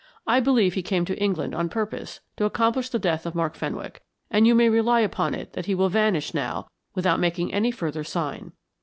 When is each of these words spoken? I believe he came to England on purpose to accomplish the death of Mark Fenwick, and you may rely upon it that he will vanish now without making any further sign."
I 0.25 0.39
believe 0.39 0.73
he 0.73 0.81
came 0.81 1.05
to 1.05 1.21
England 1.21 1.53
on 1.53 1.69
purpose 1.69 2.21
to 2.37 2.45
accomplish 2.45 2.89
the 2.89 2.97
death 2.97 3.27
of 3.27 3.35
Mark 3.35 3.53
Fenwick, 3.53 4.01
and 4.31 4.47
you 4.47 4.55
may 4.55 4.67
rely 4.67 5.01
upon 5.01 5.35
it 5.35 5.53
that 5.53 5.67
he 5.67 5.75
will 5.75 5.89
vanish 5.89 6.33
now 6.33 6.67
without 6.95 7.19
making 7.19 7.53
any 7.53 7.69
further 7.69 8.03
sign." 8.03 8.53